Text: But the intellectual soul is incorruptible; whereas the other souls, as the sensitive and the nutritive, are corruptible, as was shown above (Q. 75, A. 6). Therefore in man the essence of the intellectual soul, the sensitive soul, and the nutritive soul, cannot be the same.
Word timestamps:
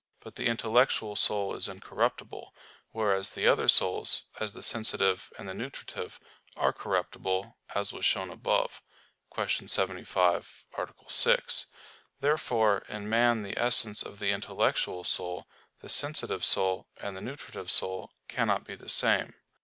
But 0.19 0.33
the 0.33 0.47
intellectual 0.47 1.15
soul 1.15 1.53
is 1.55 1.67
incorruptible; 1.67 2.55
whereas 2.89 3.29
the 3.35 3.45
other 3.45 3.67
souls, 3.67 4.23
as 4.39 4.53
the 4.53 4.63
sensitive 4.63 5.31
and 5.37 5.47
the 5.47 5.53
nutritive, 5.53 6.19
are 6.57 6.73
corruptible, 6.73 7.59
as 7.75 7.93
was 7.93 8.03
shown 8.03 8.31
above 8.31 8.81
(Q. 9.35 9.67
75, 9.67 10.65
A. 10.75 10.87
6). 11.07 11.65
Therefore 12.19 12.83
in 12.89 13.09
man 13.09 13.43
the 13.43 13.55
essence 13.59 14.01
of 14.01 14.17
the 14.17 14.31
intellectual 14.31 15.03
soul, 15.03 15.45
the 15.81 15.89
sensitive 15.89 16.43
soul, 16.43 16.87
and 16.97 17.15
the 17.15 17.21
nutritive 17.21 17.69
soul, 17.69 18.09
cannot 18.27 18.63
be 18.63 18.73
the 18.73 18.89
same. 18.89 19.35